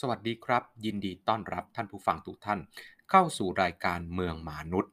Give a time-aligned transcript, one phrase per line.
[0.00, 2.60] สวัสดีครับ ยินดีต้อนรับท่านผู้ฟังทุกท่าน
[3.10, 4.92] เข้าสู่รายการเมือง-หมา-นุด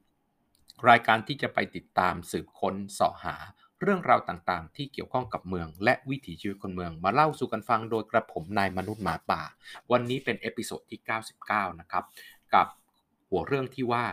[0.89, 3.35] รายการที่จะไปติดตามสืบค้นเสาะหา
[3.81, 9.41] เรื่องราวต่างๆ ที่เกี่ยวข้องกับเมือง และวิถีชีวิตคนเมืองมาเล่าสู่กันฟังโดยกระผมนายมนุษย์หมาป่า
[9.91, 10.99] วันนี้เป็น episode ที่
[11.39, 12.03] 99 นะครับ
[12.53, 12.67] กับ
[13.29, 14.05] หัวเรื่องที่ว่า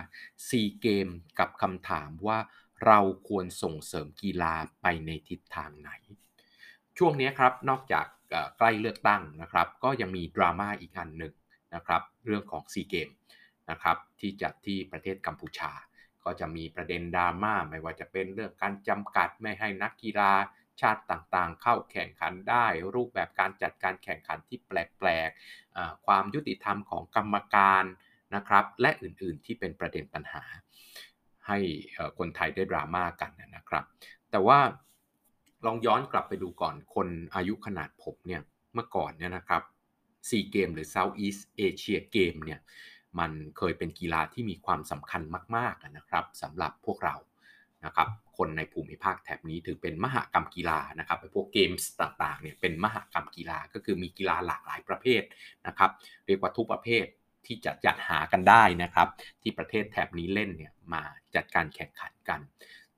[0.49, 1.09] ซีเกมส์
[1.39, 2.39] กับคำถามว่า
[2.87, 2.99] เรา
[3.29, 5.91] ควรส่งเสริมกีฬาไปในทิศทางไหน
[6.99, 8.07] ช่วงนี้ครับนอกจาก
[8.59, 11.35] ใกล้เลือกตั้งนะครับ ก็ยังมีดราม่าอีกอันหนึ่ง
[11.75, 13.09] นะครับ เรื่องของซีเกม
[13.71, 15.73] นะครับที่จัดที่ประเทศกัมพูชา
[16.25, 20.33] ก็จะมีประเด็นดราม่าไม่ว่าจะเป็นเรื่องการจำกัดไม่ให้นักกีฬา
[20.81, 27.85] ชาติต่างๆ เข้าแข่งขันได้ รูปแบบการจัดการแข่งขันที่แปลกๆ ความยุติธรรมของกรรมการ
[28.35, 30.45] นะครับ และอื่นๆที่เป็นประเด็นปัญหา
[31.47, 31.59] ให้
[32.19, 33.85] คนไทยได้ดราม่ากันนะครับ
[34.31, 34.59] แต่ว่า
[35.65, 38.43] ลองย้อนกลับไปดูก่อนคนอายุขนาดผมเนี่ย
[38.75, 39.63] เมื่อก่อนเนี่ยนะครับ
[40.29, 42.61] ซีเกมหรือ Southeast Asia Game เนี่ย
[43.19, 45.23] มันเคยเป็นกีฬาที่มีความสำคัญ
[45.57, 47.17] มากๆนะครับสำหรับพวกเรา
[47.85, 55.23] นะครับคนในภูมิภาคแถบนี้ถือเป็นมหกรรมกีฬานะครับพวกเกมส์ต่างๆเนี่ยเป็นมหกรรมกีฬาก็คือมีกีฬาหลากหลายประเภท
[55.67, 55.91] นะครับ
[56.27, 57.07] เรียกว่าทุกประเภท
[57.47, 59.09] ที่จะจัดหากันได้นะครับ
[59.43, 61.03] ที่ประเทศแถบนี้เล่นเนี่ยมา
[61.35, 62.41] จัดการแข่งขันกัน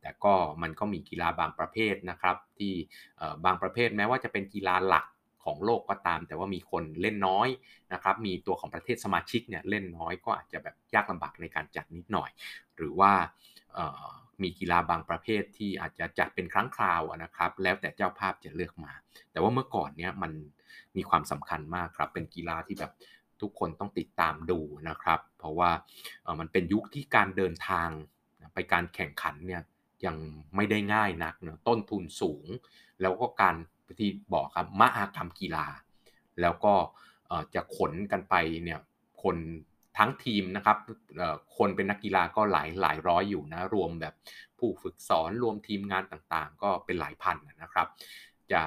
[0.08, 2.72] แต่ก็มันก็มีกีฬาบางประเภทนะครับ ที่
[3.44, 5.06] บางประเภทแม้ว่าจะเป็นกีฬาหลัก
[5.44, 7.48] ของโลกก็ตาม แต่ว่ามีคนเล่นน้อย
[7.92, 12.30] นะครับ มีตัวของประเทศสมาชิกเนี่ยเล่นน้อยก็อาจจะแบบยากลำบากในการจัดนิดหน่อย
[12.76, 13.12] หรือว่า
[14.42, 18.92] มีกีฬาบางประเภทที่อาจจะจัดเป็นครั้งคราวนะครับ แล้วแต่เจ้าภาพจะเลือกมา
[19.32, 20.32] แต่ว่าเมื่อก่อนเนี้ยมัน
[20.96, 22.92] มีความสำคัญมากครับ เป็นกีฬาที่แบบ
[23.40, 25.70] ทุกคนต้องติดตามดูนะครับ เพราะว่า
[26.40, 27.88] มันเป็นยุคที่การเดินทาง
[28.54, 29.62] ไปการแข่งขันเนี่ย
[30.06, 30.16] ยัง
[30.56, 32.46] ไม่ได้ง่ายนักเนะต้นทุนสูง
[33.00, 33.56] แล้วก็การ
[34.00, 35.66] ที่บอกครับมหากรรมกีฬา
[36.40, 36.74] แล้วก็
[37.54, 38.78] จะขนกันไปเนี่ย
[39.22, 39.36] คน
[39.98, 40.78] ทั้งทีมนะครับ
[41.56, 44.14] คนเป็นนักกีฬาก็หลายหลายร้อยอยู่นะรวมแบบ
[44.58, 47.88] ผู้ฝึกสอนรวมทีมงานต่างๆ ก็เป็นหลายพันนะครับ
[48.52, 48.62] จะ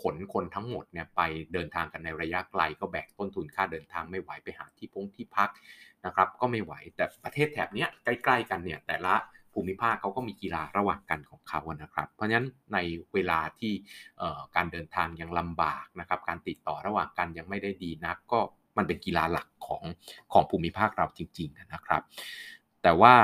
[0.00, 1.20] ขนคนทั้งหมดเนี่ยไป
[1.52, 5.50] เดินทางกันในระยะไกล ก็แบกต้นทุนค่าเดินทางไม่ไหวไปหาที่พงที่พัก
[6.06, 9.14] นะครับ ก็ไม่ไหวแต่ประเทศแถบเนี้ยใกล้ ๆ กันเนี่ยแต่ละ
[9.52, 12.78] ภูมิภาคเขาก็มีกีฬาระหว่างกันของเขานะครับ เพราะฉะนั้นใน
[13.14, 13.72] เวลาที่
[14.56, 18.40] การเดินทางยังลำบากนะครับการติดต่อระหว่างกันยังไม่ได้ดีนัก ก็
[18.76, 19.82] มันเป็นกีฬาหลักของ
[20.32, 22.02] ของภูมิภาคเราจริงๆนะครับ
[22.82, 23.14] แต่ว่า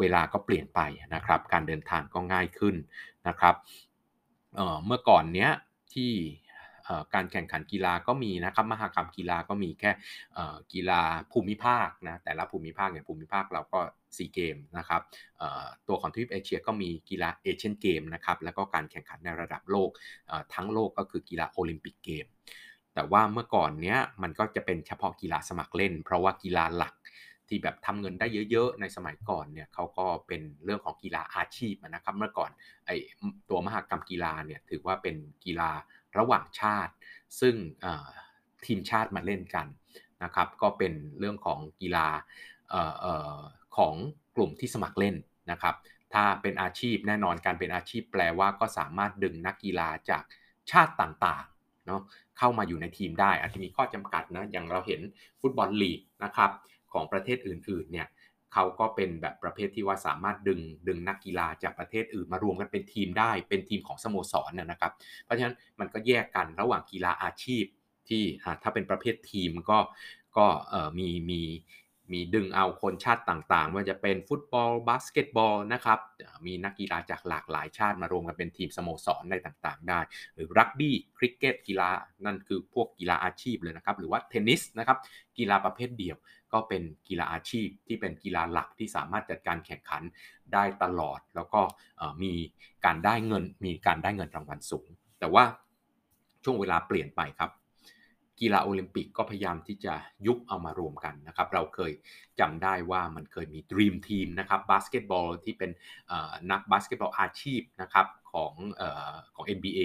[0.00, 0.80] เวลาก็เปลี่ยนไป
[1.14, 2.74] นะครับ การเดินทางก็ง่ายขึ้น
[3.28, 3.54] นะครับ
[4.54, 5.50] เมื่อก่อนเนี้ย
[5.94, 6.12] ที่
[7.14, 9.90] การแข่งขันกีฬาก็มีนะครับมหกรรมกีฬาก็มีแค่
[10.72, 11.00] กีฬา
[11.32, 13.80] ภูมิภาคนะแต่ละภูมิภาคอย่างภูมิภาคเราก็
[14.16, 15.02] ซีเกมส์นะครับ
[15.88, 19.90] ตัวของทวีปเอเชียก็มีกีฬาเอเชียนเกมส์นะครับแล้วก็การแข่งขันในระดับโลก
[20.54, 22.26] ทั้งโลกก็คือกีฬาโอลิมปิกเกมส์
[22.94, 26.94] แต่ว่าเมื่อก่อนเนี้ยมันก็จะเป็นเฉพาะกีฬาสมัครเล่น เพราะว่ากีฬาหลัก
[27.48, 32.50] ที่แบบทำเงินได้เยอะๆ ในสมัยก่อนเนี่ยเขาก็เป็นเรื่องของกีฬาอาชีพนะครับ เมื่อก่อน
[32.86, 32.90] ไอ
[33.50, 35.70] ตัวมหากรรมกีฬาเนี่ยถือว่าเป็นกีฬา
[36.18, 36.92] ระหว่างชาติ
[37.40, 37.54] ซึ่ง
[38.66, 39.66] ทีมชาติมาเล่นกัน
[40.24, 42.08] นะครับ ก็เป็นเรื่องของกีฬา
[43.76, 43.94] ของ
[44.36, 45.16] กลุ่มที่สมัครเล่น
[45.50, 45.74] นะครับ
[46.14, 50.22] ถ้าเป็นอาชีพแน่นอนการเป็นอาชีพแปลว่าก็สามารถดึงนักกีฬาจาก
[50.70, 52.00] ชาติต่างๆเนาะ
[52.38, 55.00] เข้ามาอยู่ในทีมได้ อาจจะมีข้อจำกัดนะอย่างเราเห็น
[55.40, 56.50] ฟุตบอลลีกนะครับ
[56.92, 58.06] ของประเทศอื่นๆเนี่ย
[58.54, 64.92] เขาก็เป็นแบบประเภทที่ว่าสามารถดึงดึงนักกีฬาจากประเทศอื่นมารวมกันเป็นทีมได้ เป็นทีมของสโมสรนะครับ
[65.24, 67.64] เพราะฉะนั้นมันก็แยกกันระหว่างกีฬาอาชีพ
[68.08, 68.22] ที่
[68.62, 69.78] ถ้าเป็นประเภททีมก็
[70.36, 70.46] ก็
[70.98, 71.42] มีมี
[72.12, 75.98] มีดึงเอาคนชาติต่างๆ ว่าจะเป็นฟุตบอลบาสเกตบอลนะครับ
[76.46, 80.00] มีนักกีฬาจากหลากหลายชาติมารวมกันเป็นทีมสโมสรในต่างๆ ได้
[80.34, 81.88] หรือรักบี้คริกเก็ตกีฬา
[82.24, 84.98] นั่นคือพวกกีฬาอาชีพเลยนะครับ หรือว่าเทนนิสนะครับ
[85.38, 86.16] กีฬาประเภทเดี่ยว
[86.54, 90.02] ก็เป็นกีฬาอาชีพที่เป็นกีฬาหลักที่สามารถจัดการแข่งขัน
[90.52, 91.60] ได้ตลอด แล้วก็
[92.22, 92.32] มี
[92.84, 94.88] การได้เงินมีการได้เงินรางวัลสูง
[95.18, 95.44] แต่ว่า
[96.44, 97.50] ช่วงเวลาเปลี่ยนไปครับ
[98.40, 99.94] กีฬาโอลิมปิกก็พยายามที่จะ
[100.26, 101.92] ยุบเอามารวมกันนะครับ เราเคย
[102.40, 105.70] จำได้ว่ามันเคยมี Dream Team นะครับบาสเกตบอลที่เป็น
[106.50, 108.52] นักบาสเกตบอลอาชีพนะครับของ
[109.34, 109.80] ของ NBA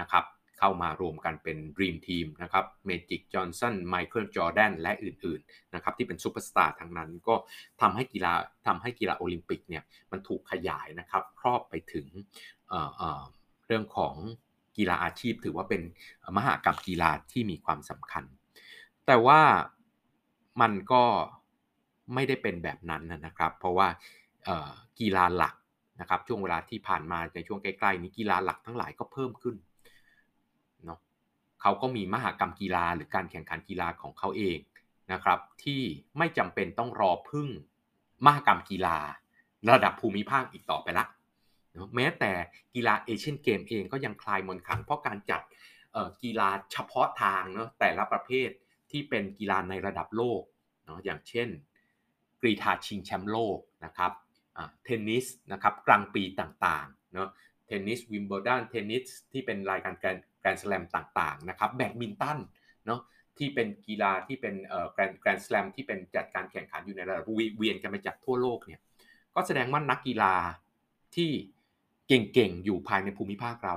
[0.00, 0.24] นะครับ
[0.64, 7.34] เข้ามารวมกันเป็น Dream Team นะครับเมจิกจอห์นสันไมเคิลจอร์แดนและอื่นๆนะครับที่เป็นซูเปอร์สตาร์ทั้งนั้นก็
[7.80, 8.32] ทำให้กีฬา
[8.66, 9.82] ทำให้กีฬาโอลิมปิกเนี่ย
[10.12, 12.06] มันถูกขยายนะครับครอบไปถึง
[12.68, 14.14] เรื่องของ
[14.76, 15.82] กีฬาอาชีพ ถือว่าเป็น
[16.36, 18.24] มหกรรมกีฬาที่มีความสำคัญ
[19.06, 19.40] แต่ว่า
[20.60, 21.04] มันก็
[22.14, 23.88] ไม่ได้เป็นแบบนั้นนะครับ เพราะว่า
[25.00, 25.54] กีฬาหลัก
[26.00, 29.56] นะครับช่วงเวลาที่ผ่านมาในช่วงใกล้ๆนี้กีฬาหลักทั้งหลายก็เพิ่มขึ้น
[31.62, 34.58] เขาก็มีมหากรรมกีฬาหรือการแข่งขันกีฬาของเขาเอง
[35.12, 35.82] นะครับ ที่
[36.18, 37.48] ไม่จำเป็นต้องรอพึ่ง
[38.26, 38.98] มหากรรมกีฬา
[39.72, 41.06] ระดับภูมิภาคอีกต่อไปละ
[41.96, 42.32] แม้แต่
[42.74, 45.42] กีฬาเอเชียนเกมเองก็ยังคลายมนขังเพราะการจัด
[46.22, 48.48] กีฬาเฉพาะทางเนาะแต่ละประเภท
[48.90, 50.42] ที่เป็นกีฬาในระดับโลก
[50.84, 51.48] เนาะอย่างเช่น
[52.40, 54.12] กรีฑาชิงแชมป์โลกนะครับ
[54.84, 57.28] เทนนิสนะครับกรังด์ปรีซ์ต่างๆเนาะ
[57.66, 59.94] เทนนิสวิมเบิลดันเทนนิสที่เป็นรายการ
[60.42, 62.38] แกรนด์แกรนด์สแลมต่างๆนะครับแบดมินตัน
[62.86, 63.00] เนาะ
[63.38, 64.54] ที่เป็นกีฬาที่เป็น
[64.92, 67.24] แกรนด์แกรนด์สแลมที่เป็นจัดการแข่งขันอยู่ในระดับ
[67.56, 68.80] เวียนกันไปจากทั่วโลกเนี่ย
[69.34, 70.34] ก็แสดงว่านักกีฬา
[71.16, 71.30] ที่
[72.08, 73.76] เก่งๆ อยู่ภายในภูมิภาคเรา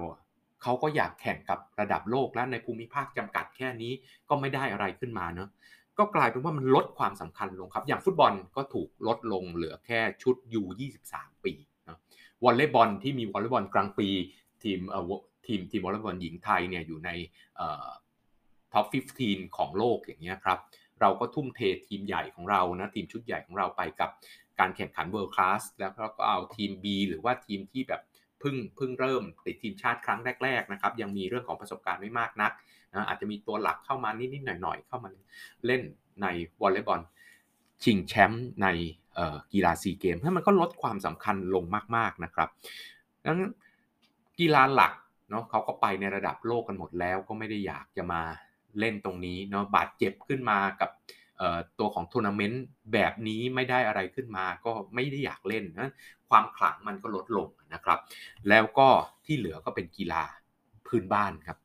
[0.64, 3.92] เขาก็อยากแข่งกับระดับโลกและในภูมิภาคจำกัดแค่นี้
[4.30, 5.50] ก็ไม่ได้อะไรขึ้นมาเนาะ
[5.98, 11.54] ก็กลายเป็นว่ามันลดความสำคัญลงครับ อย่างฟุตบอลก็ถูกลดลงเหลือแค่ชุด U23 ปี
[11.88, 12.00] นะ
[12.44, 14.08] วอลเลย์บอลที่มีวอลเลย์บอลกรังด์ปรีซ์
[14.64, 15.04] ทีมเอ่อ
[15.48, 17.10] ทีมทีมวอลเลย์บอลหญิงไทยเนี่ยอยู่ใน
[17.58, 17.88] เอ่อ
[18.74, 18.86] top
[19.22, 20.60] 15 ของโลกอย่างเงี้ยครับ
[21.02, 24.10] เราก็ทุ่มเททีมใหญ่ของเรานะทีมชุดใหญ่ของเราไปกับ
[24.60, 28.02] การแข่งขัน world class แล้วเราก็เอาทีม B หรือว่าทีมที่แบบ
[28.40, 32.52] เพิ่งเพิ่งเริ่มติดทีมชาติครั้งแรกๆนะครับยังมีเรื่องของประสบการณ์ไม่มากนัก
[32.94, 35.10] นะอาจจะมีตัวหลักเข้ามานิดๆหน่อยๆเข้ามา
[35.66, 35.82] เล่น
[36.22, 36.28] ใน
[36.62, 37.02] วอลเลย์บอล
[37.84, 38.68] ชิงแชมป์ใน
[39.54, 41.64] กีฬาซีเกมส์ให้มันก็ลดความสำคัญลง
[41.96, 42.50] มากๆนะครับ
[43.24, 43.52] ดังนั้น
[44.40, 44.94] กีฬาหลัก
[45.30, 48.22] เนาะเขาก็ไปในระดับโลกกันหมดแล้วก็ไม่ได้อยากจะมา
[48.80, 50.90] เล่นตรงนี้เนาะบาดเจ็บขึ้นมากับ
[51.80, 52.64] ตัวของทัวร์นาเมนต์
[52.94, 55.90] แบบนี้ไม่ได้อะไรขึ้นมาก็ไม่ได้อยากเล่นนะ
[56.30, 58.00] ความขลังมันก็ลดลงนะครับ
[58.50, 58.88] แล้วก็
[59.26, 60.24] ที่เหลือก็เป็นกีฬา
[60.88, 61.58] พื้นบ้านครับ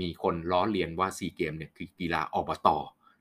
[0.00, 2.68] มีคนล้อเลียนว่าซีเกมเนี่ยคือกีฬาอบต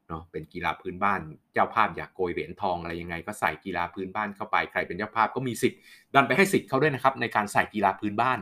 [0.08, 1.20] เนาะเป็นกีฬาพื้นบ้าน
[1.54, 5.80] เจ้าภาพอยากโกยเหรียญทองอะไรยังไง ก็ใส่กีฬาพื้นบ้านเข้าไปใครเป็นเจ้าภาพก็มีสิทธิ์
[6.14, 8.40] ดันไปให้สิทธิ์เขาด้วยนะครับในการใส่กีฬาพื้นบ้าน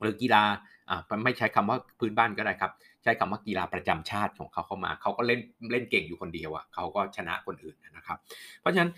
[0.00, 0.44] หรือกีฬา
[0.90, 2.72] อ่าไม่ใช้คำว่าพื้นบ้านก็ได้ครับ
[3.02, 5.40] ใช้คำว่ากีฬาประจำชาติของเขาเข้ามา เขาก็เล่น
[5.72, 8.18] เล่นเก่งอยู่คนเดียวอะ่ะเขาก็ชนะคนอื่นนะครับ
[8.60, 8.92] เพราะฉะนั้น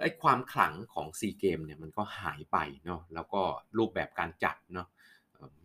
[0.00, 3.40] ไอ้ความขลังของซีเกมเนี่ยมันก็หายไปเนาะแล้วก็
[3.78, 4.88] รูปแบบการจัดเนาะ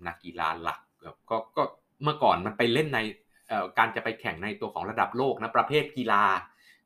[0.07, 0.79] นักกีฬาหลัก
[1.29, 1.63] ก็ก็
[2.03, 2.99] เมื่อก่อนมันไปเล่นใน
[3.77, 6.23] การจะไปแข่งในตัวของระดับโลกนะประเภทกีฬา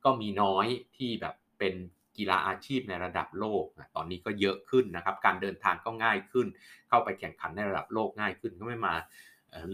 [0.03, 0.65] ก็มีน้อย
[0.97, 1.73] ที่แบบเป็น
[2.17, 3.63] กีฬาอาชีพในระดับโลก
[3.95, 6.47] ตอนนี้ก็เยอะขึ้นนะครับ การเดินทางก็ง่ายขึ้น
[6.89, 8.93] เข้าไปแข่งขันในระดับโลกง่ายขึ้น ก็ไม่มา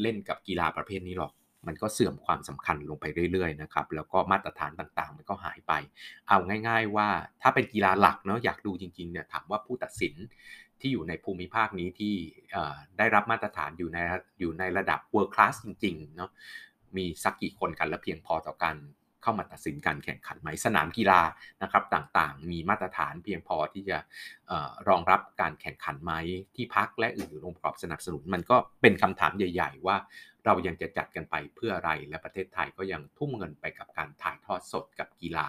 [0.01, 1.31] เล่นกับกีฬาประเภทนี้หรอก
[1.67, 5.73] มันก็เสื่อมความสำคัญลงไปเรื่อยๆนะครับ แล้วก็มาตรฐานต่างๆ มันก็หายไป
[6.27, 6.37] เอา
[6.67, 7.07] ง่าย ๆ ว่า
[7.41, 10.13] ถ้าเป็นกีฬาหลักเนาะอยากดูจริงๆเนี่ยถามว่าผู้ตัดสิน
[10.79, 12.13] ที่อยู่ในภูมิภาคนี้ที่
[12.97, 13.97] ได้รับมาตรฐานอยู่ใน
[14.39, 16.31] อยู่ในระดับ world class จริงๆเนาะ
[16.97, 18.75] มีสักกี่คนกันและเพียงพอต่อการ
[19.27, 21.21] เข้ามาตัดสินการแข่งขันไหมสนามกีฬา
[21.61, 23.97] นะครับต่างๆ มีมาตรฐานเพียงพอที่จะ
[24.51, 26.13] ออรองรับการแข่งขันไหม
[26.55, 29.97] ที่พักและอื่นๆองค์ประกอบสนับสนุน มันก็เป็นคำถามใหญ่ ๆ ว่า
[30.45, 35.47] เรายังจะจัดกันไปเพื่ออะไรและประเทศไทยก็ยังทุ่มเงินไปกับการถ่ายทอดสดกับกีฬา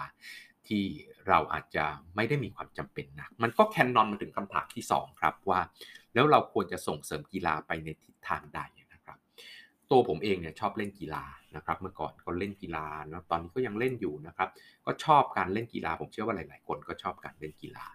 [0.69, 0.85] ที่
[1.29, 1.85] เราอาจจะ
[2.17, 5.61] ไม่ได้มีความจำเป็นนะมันก็แคนนอนมาถึงคำถามที่ 2 ครับว่า
[6.15, 8.61] แล้วเราควรจะส่งเสริมกีฬาไปในทิศทางใด
[9.91, 11.25] ตัวผมเองเนี่ยชอบเล่นกีฬา
[11.57, 14.49] นะครับเมื่อก่อนก็เล่นกีฬานะตอนนี้ก็ยังเล่นอยู่นะครับ
[14.87, 17.87] ก็ชอบการเล่นกีฬาผมเชื่อว่าหลาย ๆ คนก็ชอบการเล่นกีฬา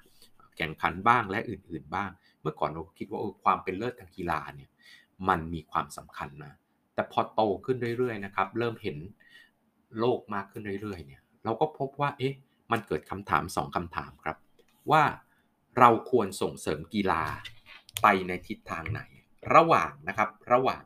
[0.57, 2.09] แข่งขันบ้างและอื่น ๆ บ้าง
[2.41, 4.69] เมื่อก่อนเราคิดว่าความเป็นเลิศทางกีฬาเนี่ย
[5.29, 6.53] มันมีความสำคัญนะ
[6.93, 8.97] แต่พอโตขึ้นเรื่อย ๆ นะครับ เริ่มเห็น
[9.99, 12.33] โลกมากขึ้นเรื่อย ๆ เนี่ยเราก็พบว่าเอ๊ะ
[12.71, 14.37] มันเกิดคำถาม 2คำถามครับ
[14.91, 15.03] ว่า
[15.79, 17.23] เราควรส่งเสริมกีฬา
[18.01, 19.01] ไปในทิศทางไหน
[19.55, 20.83] ระหว่างนะครับระหว่าง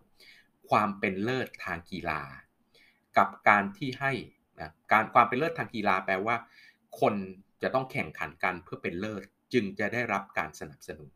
[0.69, 2.21] ความเป็นเลิศทางกีฬา
[3.17, 4.13] กับการที่ให้
[4.59, 6.35] นะการความเป็นเลิศทางกีฬาแปลว่า
[6.99, 7.13] คน
[7.61, 11.11] จะต้องแข่งขันกันเพื่อเป็นเลิศจึงจะได้รับการสนับสนุน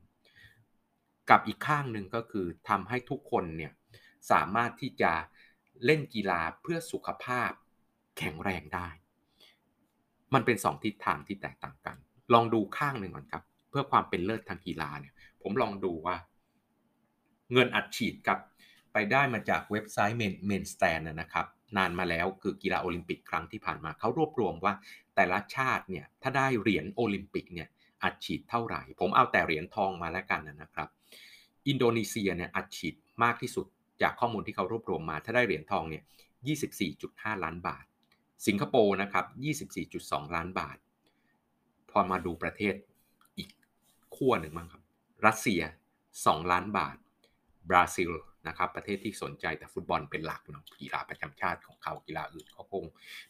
[1.29, 3.71] กับอีกข้างหนึ่งก็คือทำให้ทุกคนเนี่ย
[4.31, 5.11] สามารถที่จะ
[5.85, 7.51] เล่นกีฬาเพื่อสุขภาพ
[8.17, 8.89] แข็งแรงได้
[10.33, 11.97] มันเป็นสองทิศทางที่แตกต่างกัน
[12.33, 16.17] ลองดูข้างหนึ่งก่อนครับ เพื่อความเป็นเลิศทางกีฬาเนี่ย ผมลองดูว่า
[17.53, 18.37] เงินอัดฉีดกับ
[18.93, 21.45] ไปได้มาจากเว็บไซต์ Main Main Stand นะครับ
[21.77, 24.73] นานมาแล้วคือกีฬาโอลิมปิกครั้งที่ผ่านมาเขารวบรวมว่า
[25.15, 27.67] แต่ละชาติเนี่ยถ้าได้เหรียญโอลิมปิกเนี่ย
[28.03, 30.89] อัดฉีดเท่าไหร่ ผมเอาแต่เหรียญทองมาแล้วกันนะครับ
[31.67, 33.65] อินโดนีเซียเนี่ยอัดฉีดมากที่สุด
[34.01, 36.03] จากข้อมูลที่เขารวบรวมมา ถ้าได้เหรียญทองเนี่ย
[36.73, 37.85] 24.5 ล้านบาท
[38.47, 39.25] สิงคโปร์นะครับ
[39.79, 40.77] 24.2 ล้านบาท
[41.91, 42.75] พอมาดูประเทศ
[43.37, 43.49] อีก
[44.15, 44.83] ขั้วหนึ่งมั้งครับ
[45.25, 45.61] รัสเซีย
[46.05, 46.97] 2 ล้านบาท
[47.69, 48.11] บราซิล
[48.47, 52.83] นะครับประเทศที่สนใจแต่ฟุตบอลเป็นหลักเนาะกีฬาประจำชาติของเขากีฬาอื่นเขาคง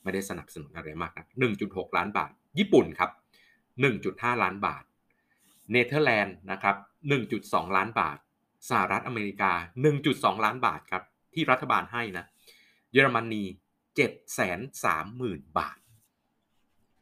[0.03, 1.27] ไม่ได้สนับสนุนอะไรมากนะ
[1.61, 3.11] 1.6 ล้านบาท ญี่ปุ่นครับ
[3.77, 4.83] 1.5 ล้านบาท
[5.71, 6.75] เนเธอร์แลนด์นะครับ
[7.25, 8.17] 1.2 ล้านบาท
[8.69, 9.51] สหรัฐอเมริกา
[9.99, 11.03] 1.2 ล้านบาทครับ
[11.33, 12.25] ที่รัฐบาลให้นะ
[12.91, 13.43] เยอรมนี
[13.95, 14.09] 7 3
[14.43, 14.55] 0
[15.21, 15.77] 0 0 0 บาท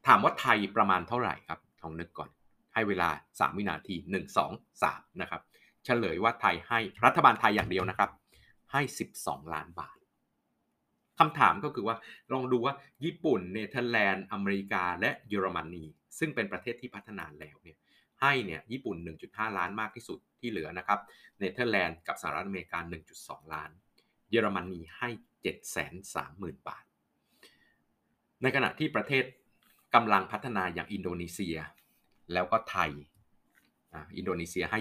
[0.08, 2.30] ถามว่าไทยประมาณเท่าไหร่ครับลองนึกก่อน
[2.74, 5.42] ให้เวลา 3 วินาที 1 2 3 นะครับ
[5.90, 8.10] เฉลยว่าไทยให้รัฐบาลไทยอย่างเดียวนะครับ
[8.72, 8.82] ให้
[9.18, 9.98] 12 ล้านบาท
[11.20, 11.96] คำถามก็คือว่า
[12.34, 12.74] ลองดูว่า
[13.06, 15.86] ญี่ปุ่นเนเธอร์แลนด์อเมริกาและเยอรมนี
[16.20, 17.78] ซึ่งเป็นประเทศที่พัฒนาแล้วเนี่ย
[18.22, 21.00] ให้เนี่ยญี่ปุ่น 1.5 ล้านมากที่สุดที่เหลือนะครับ
[21.40, 22.80] เนเธอร์แลนด์กับสหรัฐอเมริกา
[23.16, 23.70] 1.2 ล้าน
[24.32, 25.10] เยอรมนีให้
[25.94, 26.84] 730,000 บาท
[28.42, 29.24] ในขณะที่ประเทศ
[29.96, 31.58] กำลังพัฒนาอย่างอินโดนีเซีย
[32.34, 32.92] แล้วก็ไทย
[34.18, 34.80] อินโดนีเซียให้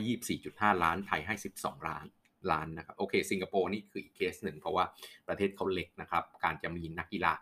[0.50, 2.04] 24.5 ล้าน ไทยให้ 12 ล้าน
[2.52, 4.84] ล้านนะครับ โอเค สิงคโปร์นี่คืออีกเคสหนึ่ง เพราะว่า
[5.28, 7.32] ประเทศเขาเล็กนะครับ การจะมีนักกีฬา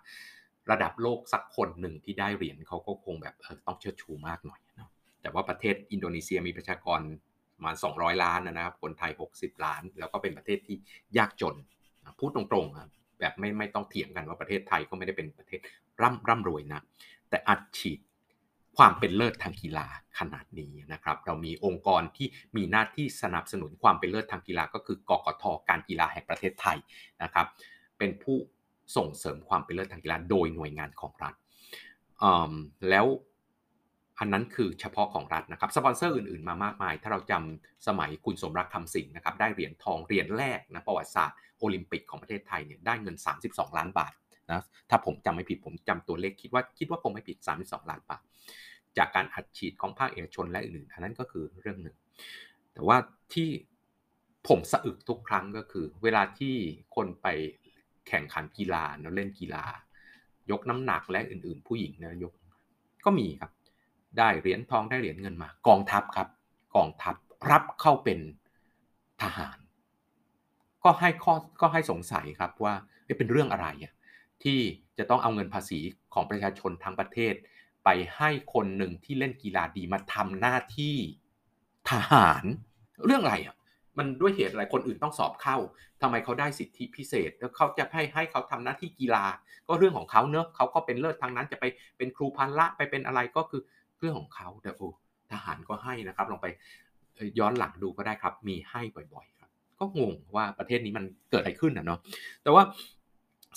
[0.71, 4.91] ระดับโลกสักคนหนึ่งที่ได้เหรียญเขาก็คงแบบเออต้องเชิดชูมากหน่อยนะ
[5.23, 7.01] แต่ว่าประเทศอินโดนีเซียมีประชากร
[7.57, 10.77] ประมาณ 200 ล้านนะครับ คนไทย 60 ล้าน แล้วก็เป็นประเทศที่
[11.19, 11.57] ยากจน
[12.19, 15.61] พูดตรงๆแบบไม่ไม่ต้องเถียงกันว่าประเทศไทยก็ไม่ได้เป็นประเทศ
[16.03, 16.83] ร่ำร่ำรวยนะ
[17.31, 18.01] แต่อัดฉีด
[18.77, 19.87] ความเป็นเลิศทางกีฬา
[20.19, 26.79] ขนาดนี้นะครับ เรามีองค์กรที่มีหน้าที่สนับสนุนความเป็นเลิศทางกีฬาก็คือกกทการกีฬาแห่งประเทศไทย
[27.23, 27.47] นะครับ
[27.99, 28.37] เป็นผู้
[28.97, 31.35] ส่งเสริมความเป็นเลิศทางกีฬาโดยหน่วยงานของรัฐ
[32.91, 33.07] แล้ว
[34.19, 43.17] อันนั้นคือเฉพาะของรัฐนะครับสปอนเซอร์อื่นๆมามากมาย ถ้าเราจำสมัยคุณสมรักคำสิงนะครับได้เหรียญทองเหรียญแรกนะประวัติศาสตร์โอลิมปิกของประเทศไทยเนี่ยได้เงิน
[43.47, 44.13] 32 ล้านบาท
[44.51, 44.61] นะ
[44.91, 48.23] ถ้าผมจำไม่ผิดผมจำตัวเลขคิดว่าคิดว่าคงไม่ผิด 32 ล้านบาท
[48.99, 51.97] จากการอัดฉีดของภาคเอกชนและอื่นๆอันนั้นก็คือเรื่องหนึ่ง
[52.73, 52.97] แต่ว่า
[53.35, 53.49] ที่
[54.49, 56.55] ผมสะอึกทุกครั้งก็คือ เวลาที่
[56.97, 57.27] คนไป
[58.09, 59.65] แข่งขันกีฬาเนาะเล่นกีฬา
[60.51, 62.33] ยกน้ำหนักและอื่นๆ ผู้หญิงนะยก
[63.05, 63.51] ก็มีครับ
[64.19, 66.29] ได้เหรียญทองได้เหรียญเงินมา กองทัพครับ
[66.77, 67.15] กองทัพ
[67.51, 68.19] รับเข้าเป็น
[69.23, 69.59] ทหาร
[70.85, 72.75] ก็ให้ข้อก็ให้สงสัยครับว่า
[73.19, 73.93] เป็นเรื่องอะไรอะ
[74.45, 74.59] ที่
[74.99, 75.79] จะต้องเอาเงินภาษี
[76.15, 77.35] ของประชาชนทั้งประเทศ
[77.85, 80.97] ไปให้คนหนึ่งที่เล่นกีฬาดีมาทำหน้าที่
[81.91, 82.45] ทหาร
[83.05, 83.57] เรื่องอะไรอะ
[83.99, 85.57] มันด้วยเหตุอะไรคนอื่นต้องสอบเข้า
[86.03, 89.25] ทำไมเขาได้สิทธิพิเศษ แล้วเขาจะให้ให้เขาทำหน้าที่กีฬา
[89.69, 91.65] ก็เรื่องของเขาเนอะเขาก็เป็นเลิศทางนั้นจะไป
[91.97, 93.63] เป็นครูพันละไปเป็นอะไรก็คือ
[93.99, 94.89] เรื่องของเขาแต่โอ้
[95.33, 96.47] ทหารก็ให้นะครับลองไป
[97.39, 98.81] ย้อนหลังดูก็ได้ครับ มีให้
[99.13, 101.99] บ่อยๆครับ ก็งงว่าประเทศนี้มันเกิดอะไรขึ้นนะเนาะ
[102.43, 102.63] แต่ว่า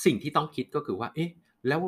[0.06, 1.30] สิ่งที่ต้องคิดก็คือว่า เอ๊ะ
[1.68, 1.82] แล้ว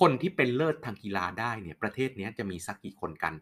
[0.00, 3.34] คนที่เป็นเลิศทางกีฬาได้เนี่ยประเทศนี้จะมีสักกี่คนกัน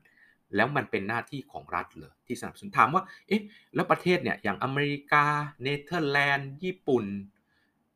[0.57, 3.43] แล้วมันเป็นหน้าที่ของรัฐเหรอที่สนับสนุนถามว่า เอ๊ะ
[3.75, 5.25] แล้วประเทศเนี่ยอย่างอเมริกา
[5.63, 7.05] เนเธอร์แลนด์ ญี่ปุ่น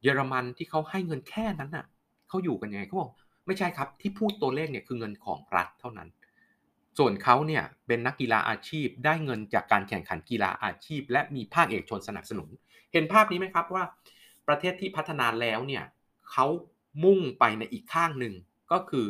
[0.02, 1.87] เยอรมันที่เขาให้เงินแค่นั้นน่ะ
[2.28, 3.12] เขาอยู่กันยังไงเขาบอก
[3.46, 6.08] ไม่ใช่ครับที่พูดตัวเลขเนี่ยคือเงินของรัฐเท่านั้น
[6.98, 12.48] ส่วนเขาเนี่ยเป็นนักกีฬาอาชีพได้เงินจากการแข่งขันกีฬาอาชีพ และมีภาคเอกชนสนับสนุน
[12.92, 13.84] เห็นภาพนี้ไหมครับว่า
[14.49, 15.85] ประเทศที่พัฒนาแล้วเนี่ย
[16.31, 16.47] เขา
[17.05, 18.35] มุ่งไปในอีกข้างหนึ่ง
[18.73, 19.07] ก็คือ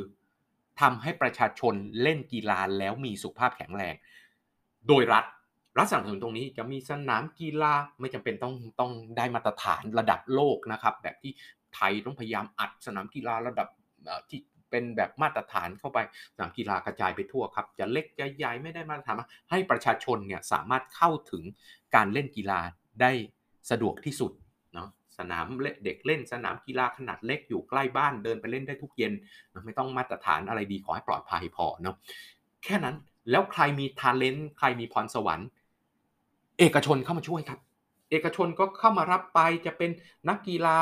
[0.81, 3.95] ทำให้ประชาชนเล่นกีฬาแล้วมีสุขภาพแข็งแรง
[4.89, 5.25] โดยรัฐ
[5.79, 11.33] รัฐสนับสนุนตรงนี้จะมีสนามกีฬาไม่จำเป็นต้องต้องได้มาตรฐานระดับโลกนะครับ แบบที่
[11.75, 13.69] ไทยต้องพยายามอัดสนามกีฬาระดับ
[14.29, 14.41] ที่
[14.71, 15.99] เป็นแบบมาตรฐานเข้าไป
[16.35, 19.17] สนามกีฬากระจายไปทั่วครับ จะเล็กจะใหญ่ไม่ได้มาตรฐาน
[19.51, 21.43] ให้ประชาชนเนี่ยสามารถเข้าถึง
[21.95, 22.61] การเล่นกีฬา
[23.01, 23.13] ได้
[23.71, 24.33] สะดวกที่สุด
[25.19, 25.47] สนาม
[25.85, 29.13] เด็กเล่นสนามกีฬาขนาดเล็กอยู่ใกล้บ้านเดินไปเล่นได้ทุกเย็น
[29.65, 31.97] ไม่ต้องมาตรฐานอะไรดีขอให้ปลอดภัยพอเนาะ
[32.65, 32.97] แค่นั้น
[33.31, 35.49] แล้วใครมีทาเลนต์ใครมีพรสวรรค์
[36.59, 37.59] เอกชนเข้ามาช่วยครับ
[38.11, 39.91] เอกชนก็เข้ามารับไปจะเป็น
[40.29, 40.79] นักกีฬา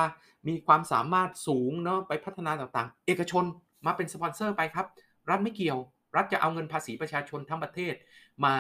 [0.49, 3.45] มีความสามารถสูงเนาะไปพัฒนาต่างๆ เอกชน
[3.87, 4.87] มาเป็นสปอนเซอร์ไปครับ
[5.31, 5.79] รัฐไม่เกี่ยว
[6.17, 7.95] รัฐจะเอาเงินภาษีประชาชนทั้งประเทศ
[8.45, 8.55] มา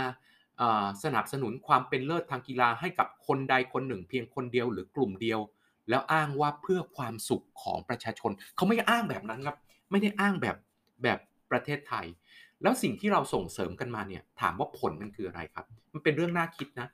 [1.04, 5.40] สนับสนุนความเป็นเลิศทางกีฬาให้กับคนใดคนหนึ่ง เพียงคนเดียวหรือกลุ่มเดียว
[5.90, 9.56] แล้วอ้างว่าเพื่อความสุขของประชาชน เขาไม่อ้างแบบนั้นครับ
[9.90, 10.56] ไม่ได้อ้างแบบ
[11.02, 11.18] แบบ
[11.50, 12.06] ประเทศไทย
[12.62, 16.88] แล้วสิ่งที่เราส่งเสริมกันมาเนี่ยถามว่าผลมันคืออะไรครับ มันเป็นเรื่องน่าคิดนะ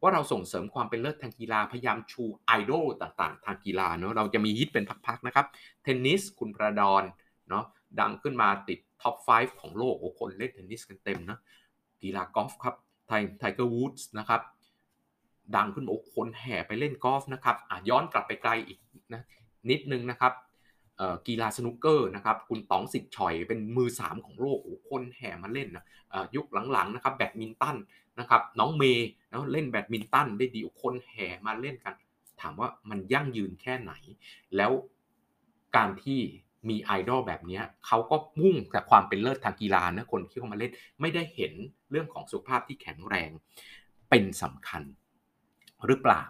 [0.00, 5.46] ว่าเราส่งเสริมความเป็นเลิศทางกีฬาพยายามชูไอดอลต่างๆ ทางกีฬาเนาะเราจะมีฮิตเป็นพักๆนะครับ
[5.82, 7.04] เทนนิสคุณภราดร
[7.48, 7.64] เนาะ
[8.00, 11.38] ดังขึ้นมาติด top 5 ของโลกโอ้คนเล่นเทนนิสกันเต็มนะ
[12.02, 12.74] กีฬากอล์ฟครับ
[13.38, 14.40] ไทเกอร์วูดส์นะครับ
[15.56, 18.78] ดังขึ้นโอ้คนแห่ไปเล่นกอล์ฟนะครับอะย้อนกลับไปไกลอีก
[19.14, 19.22] นะ
[19.70, 20.32] นิดนึงนะครับ
[21.26, 25.84] กีฬาสนุกเกอร์นะครับคุณต๋องศิษย์ฉ่อยเป็นมือสามของโลกโอ้คนแห่มาเล่นนะ
[26.36, 27.76] ยุคหลังๆนะครับแบดมินตัน
[28.18, 29.08] นะครับน้องเมย์
[29.52, 31.94] เล่นแบดมินตันได้ดีคนแห่มาเล่นกัน
[32.40, 33.92] ถามว่ามันยั่งยืนแค่ไหน
[34.56, 34.72] แล้ว
[35.76, 36.20] การที่
[36.68, 41.52] มีไอดอลแบบนี้เขาก็มุ่งแต่ความเป็นเลิศทางกีฬานะคนที่เข้ามาเล่นไม่ได้เห็น
[41.90, 43.30] เรื่องของสุขภาพที่แข็งแรง
[44.10, 44.82] เป็นสำคัญ
[45.86, 46.22] หรือเปล่า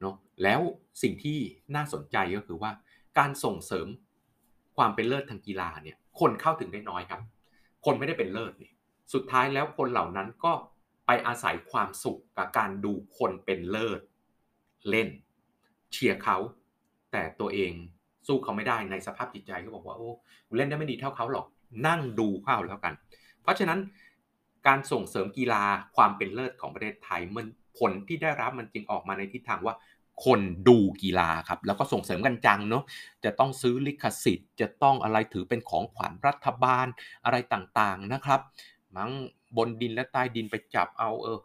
[0.00, 0.60] เนาะแล้ว
[1.02, 1.38] สิ่งที่
[1.74, 2.70] น่าสนใจก็คือว่า
[3.18, 3.86] การส่งเสริม
[4.76, 7.20] ความเป็นเลิศทางกีฬาเนี่ยคนเข้าถึงได้น้อยครับ
[7.84, 8.72] คนไม่ได้เป็นเลิศเนี่ย
[9.12, 10.52] สุดท้ายแล้วคนเหล่านั้นก็
[11.06, 14.00] ไปอาศัยความสุขกับการดูคนเป็นเลิศ
[14.90, 15.08] เล่น
[15.92, 16.36] เชียร์เขา
[17.12, 17.72] แต่ตัวเอง
[18.28, 20.10] สู้เขาไม่ได้ในสภาพจิตใจก็บอกว่าโอ้
[20.56, 21.46] เล่นได้ไม่ดีเท่าเขาหรอก
[21.86, 22.94] นั่งดูเข้าแล้วกัน
[23.42, 23.78] เพราะฉะนั้น
[24.66, 25.64] การส่งเสริมกีฬา
[25.96, 27.46] ความเป็นเลิศของประเทศไทยมัน
[27.78, 29.74] ผลที่ได้รับมันจึงออกมาในทิศทางว่า
[30.24, 32.84] คนดูกีฬาครับแล้วก็ส่งเสริมกันจังเนาะ
[33.24, 36.86] จะต้องซื้อลิขสิทธิ์ จะต้องอะไรถือเป็นของขวัญรัฐบาล
[37.24, 38.40] อะไรต่างๆนะครับ
[38.96, 39.10] มั้ง
[39.56, 41.38] บนดินและใต้ดินไปจับเอาเออ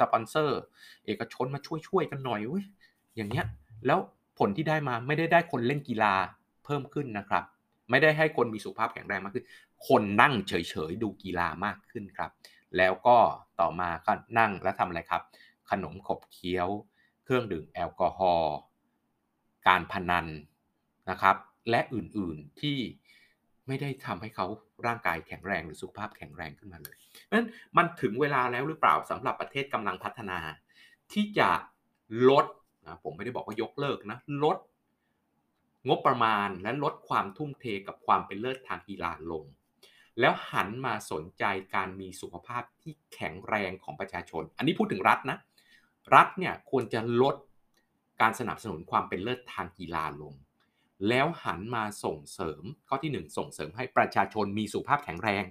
[0.00, 0.60] สปอนเซอร์
[1.06, 2.64] เอกชนมาช่วยๆกันหน่อยเว้ย
[3.16, 3.46] อย่างเงี้ย
[3.86, 3.98] แล้ว
[4.38, 6.14] ผลที่ได้มาไม่ได้ได้คนเล่นกีฬา
[6.64, 7.44] เพิ่มขึ้นนะครับ
[7.90, 9.46] ไม่ได้ให้คนมีสุขภาพแข็งแรงมากขึ้น
[9.88, 10.52] คนนั่งเฉ
[10.90, 12.30] ยๆดูกีฬามากขึ้นครับ
[12.76, 13.16] แล้วก็
[13.60, 15.22] ต่อมาก็นั่งแล้วทำอะไรครับ
[15.70, 16.68] ขนมขบเคี้ยว
[17.24, 18.56] เครื่องดื่มแอลกอฮอล์
[19.68, 20.26] การพนัน
[21.10, 21.36] นะครับ
[21.70, 22.78] และอื่นๆที่
[23.66, 24.46] ไม่ได้ทำให้เขา
[24.86, 30.38] ร่างกายแข็งแรงหรือสุขภาพแข็งแรงขึ้นมาเลยเพราะฉะนั้นมันถึงเวลาแล้วหรือเปล่าสำหรับประเทศกำลังพัฒนา
[31.12, 31.50] ที่จะ
[32.28, 32.46] ลด
[32.86, 34.58] นะผมไม่ได้บอกว่ายกเลิกนะลด
[35.88, 39.44] งบประมาณและลดความทุ่มเทกับความเป็นเลิศทางกีฬาลง
[40.20, 45.38] แล้วหันมาสนใจการมีสุขภาพที่แข็งแรงของประชาชน อันนี้พูดถึงรัฐนะ
[46.14, 47.36] รัฐเนี่ยควรจะลด
[48.20, 50.34] การสนับสนุนความเป็นเลิศทางกีฬาลง
[51.08, 55.44] แล้วหันมาส่งเสริมข้อที่ 1 ส่งเสริมให้ประชาชนมีสุขภาพแข็งแรง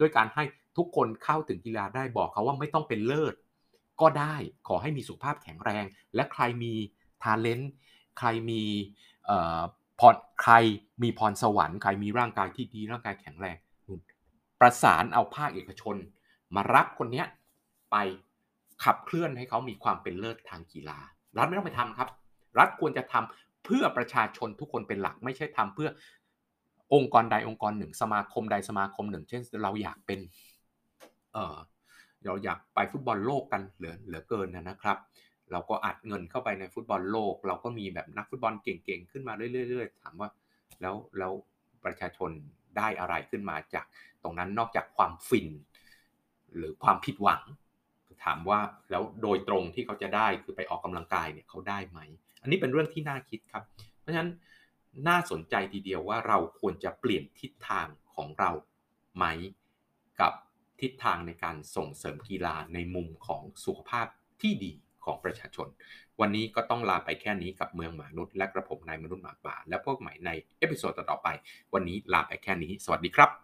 [0.00, 0.44] ด้วยการให้
[0.76, 3.34] ทุกคนเข้าถึงกีฬาได้บอกเขาว่าไม่ต้องเป็นเลิศ
[4.00, 4.34] ก็ได้
[4.68, 5.84] ขอให้มีสุขภาพแข็งแรง
[6.14, 6.72] และใครมี
[7.22, 7.72] ทาเลนต์
[8.18, 8.62] ใครมี
[10.00, 10.54] พรใคร
[11.02, 13.56] มีพรสวรรค์ใครมีร่างกายที่ดีร่างกายแข็งแรง
[14.60, 15.96] ประสานเอาภาคเอกชน
[16.54, 17.24] มารับคนนี้
[17.90, 17.96] ไป
[18.84, 20.98] ขับเคลื่อนให้เขามีความเป็นเลิศทางกีฬา
[21.36, 22.08] รัฐไม่ต้องไปทำครับ
[22.58, 25.90] รัฐควรจะทำเพื่อประชาชนทุกคนเป็นหลัก ไม่ใช่ทำเพื่อ
[26.94, 30.20] องค์กรใดองค์กรหนึ่ง สมาคมใดสมาคมหนึ่ง เช่น เราอยากเป็น
[31.32, 31.56] เออ
[32.26, 34.98] เราอยากไปฟุตบอลโลกกันเหลือเหลือเกินนะครับ
[35.52, 39.32] เราก็อัดเงินเข้าไปในฟุตบอลโลก เราก็มีแบบนักฟุตบอลเก่งๆขึ้นมา
[39.68, 40.28] เรื่อยๆถามว่า
[40.80, 41.32] แล้วแล้ว
[41.84, 42.30] ประชาชน
[42.76, 43.86] ได้อะไรขึ้นมาจาก
[44.22, 45.48] ตรงนั้นนอกจากความฟิน
[46.56, 47.42] หรือความผิดหวัง
[48.24, 48.60] ถามว่า
[48.90, 51.98] แล้วโดยตรงที่เขาจะได้คือไปออกกำลังกายเนี่ยเขาได้ไหม
[52.42, 53.64] อันนี้เป็นเรื่องที่น่าคิดครับ
[54.00, 54.30] เพราะฉะนั้น
[55.08, 58.50] น่าสนใจทีเดียวว่าเราควรจะเปลี่ยนทิศทางของเรา
[59.16, 59.24] ไหม
[60.20, 60.32] กับ
[60.80, 64.06] ทิศทางในการส่งเสริมกีฬาในมุมของสุขภาพ
[64.42, 64.72] ที่ดี
[65.04, 65.68] ของประชาชน
[66.20, 71.28] วันนี้ก็ต้องลาไปแค่นี้กับเมืองมนุษย์และกระผมนายมนุษย์หมาป่า และพวกใหม่ในเอพิโซดต่อไป
[71.74, 73.43] วันนี้ลาไปแค่นี้ สวัสดีครับ